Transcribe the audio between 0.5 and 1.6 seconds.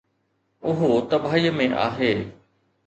اهو تباهيءَ